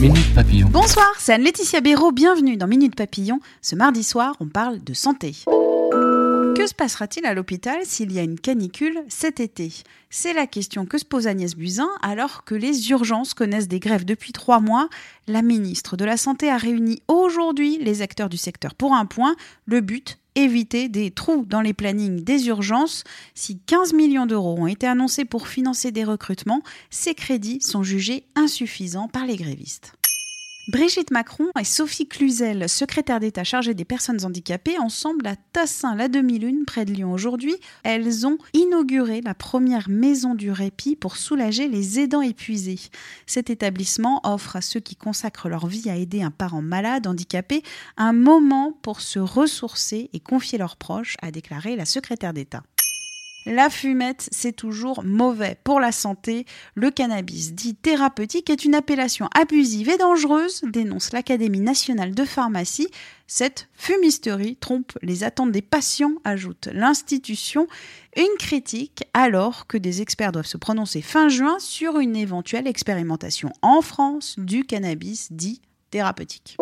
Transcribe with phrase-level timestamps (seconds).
[0.00, 0.68] Minute Papillon.
[0.70, 3.40] Bonsoir, c'est Anne-Laetitia Béraud, bienvenue dans Minute Papillon.
[3.62, 5.34] Ce mardi soir, on parle de santé.
[5.46, 9.72] Que se passera-t-il à l'hôpital s'il y a une canicule cet été?
[10.10, 14.04] C'est la question que se pose Agnès Buzyn alors que les urgences connaissent des grèves
[14.04, 14.90] depuis trois mois.
[15.28, 19.34] La ministre de la Santé a réuni aujourd'hui les acteurs du secteur pour un point.
[19.64, 23.02] Le but éviter des trous dans les plannings des urgences.
[23.34, 28.24] Si 15 millions d'euros ont été annoncés pour financer des recrutements, ces crédits sont jugés
[28.36, 29.94] insuffisants par les grévistes.
[30.68, 36.08] Brigitte Macron et Sophie Cluzel, secrétaire d'État chargée des personnes handicapées, ensemble à Tassin, la
[36.08, 37.54] demi-lune, près de Lyon aujourd'hui.
[37.84, 42.80] Elles ont inauguré la première maison du répit pour soulager les aidants épuisés.
[43.26, 47.62] Cet établissement offre à ceux qui consacrent leur vie à aider un parent malade, handicapé,
[47.96, 52.64] un moment pour se ressourcer et confier leurs proches, a déclaré la secrétaire d'État.
[53.46, 56.46] La fumette, c'est toujours mauvais pour la santé.
[56.74, 62.88] Le cannabis dit thérapeutique est une appellation abusive et dangereuse, dénonce l'Académie nationale de pharmacie.
[63.28, 67.68] Cette fumisterie trompe les attentes des patients, ajoute l'institution.
[68.16, 73.52] Une critique alors que des experts doivent se prononcer fin juin sur une éventuelle expérimentation
[73.62, 76.56] en France du cannabis dit thérapeutique.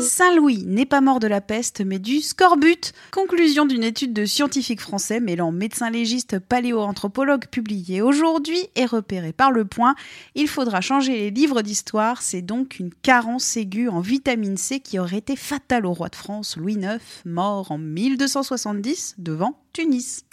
[0.00, 2.92] Saint-Louis n'est pas mort de la peste, mais du scorbut.
[3.10, 9.52] Conclusion d'une étude de scientifiques français mêlant médecins légistes paléoanthropologues publiée aujourd'hui et repérée par
[9.52, 9.94] le point.
[10.34, 12.22] Il faudra changer les livres d'histoire.
[12.22, 16.16] C'est donc une carence aiguë en vitamine C qui aurait été fatale au roi de
[16.16, 20.24] France Louis IX, mort en 1270 devant Tunis.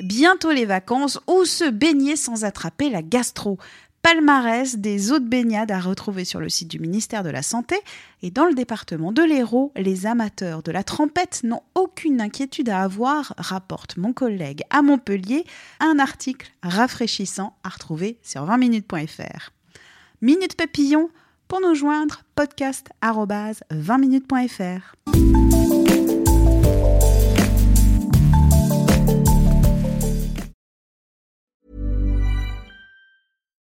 [0.00, 3.58] Bientôt les vacances ou se baigner sans attraper la gastro?
[4.02, 7.76] Palmarès des eaux de baignade à retrouver sur le site du ministère de la Santé.
[8.22, 12.82] Et dans le département de l'Hérault, les amateurs de la trempette n'ont aucune inquiétude à
[12.82, 15.44] avoir, rapporte mon collègue à Montpellier,
[15.80, 19.50] un article rafraîchissant à retrouver sur 20minutes.fr.
[20.20, 21.08] Minute Papillon,
[21.48, 24.96] pour nous joindre, podcast 20minutes.fr.